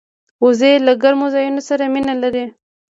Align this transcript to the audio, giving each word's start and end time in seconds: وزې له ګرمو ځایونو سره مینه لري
وزې 0.45 0.71
له 0.85 0.93
ګرمو 1.01 1.27
ځایونو 1.35 1.61
سره 1.69 1.83
مینه 1.93 2.13
لري 2.23 2.45